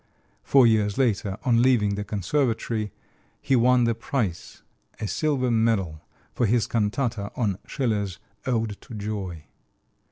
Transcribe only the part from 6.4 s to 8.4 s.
his cantata on Schiller's